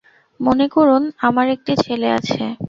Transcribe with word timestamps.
মনে 0.39 0.67
করুন, 0.67 1.03
আমার 1.19 1.47
একটি 1.49 1.73
ছেলে 1.75 2.07
আছে। 2.11 2.43